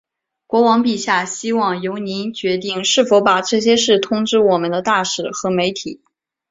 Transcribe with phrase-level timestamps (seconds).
[0.47, 6.01] 国王陛下希望由您决定是否把这些事通知我们的大使和媒体。